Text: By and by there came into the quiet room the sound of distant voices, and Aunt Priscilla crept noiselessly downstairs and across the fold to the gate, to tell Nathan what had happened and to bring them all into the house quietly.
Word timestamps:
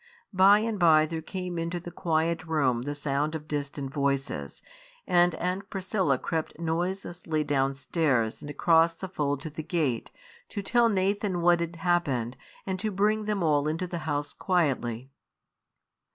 By 0.33 0.57
and 0.61 0.79
by 0.79 1.05
there 1.05 1.21
came 1.21 1.59
into 1.59 1.79
the 1.79 1.91
quiet 1.91 2.45
room 2.47 2.81
the 2.81 2.95
sound 2.95 3.35
of 3.35 3.47
distant 3.47 3.93
voices, 3.93 4.63
and 5.05 5.35
Aunt 5.35 5.69
Priscilla 5.69 6.17
crept 6.17 6.57
noiselessly 6.57 7.43
downstairs 7.43 8.41
and 8.41 8.49
across 8.49 8.95
the 8.95 9.07
fold 9.07 9.41
to 9.41 9.51
the 9.51 9.61
gate, 9.61 10.09
to 10.49 10.63
tell 10.63 10.89
Nathan 10.89 11.41
what 11.41 11.59
had 11.59 11.75
happened 11.75 12.35
and 12.65 12.79
to 12.79 12.89
bring 12.89 13.25
them 13.25 13.43
all 13.43 13.67
into 13.67 13.85
the 13.85 13.99
house 14.09 14.33
quietly. 14.33 15.11